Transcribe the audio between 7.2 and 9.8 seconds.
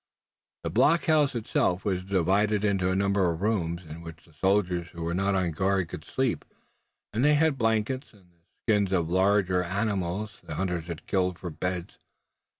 they had blankets and the skins of the larger